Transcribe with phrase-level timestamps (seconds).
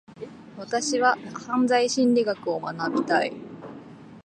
[0.57, 1.15] 私は
[1.45, 3.33] 犯罪心理学を学びたい。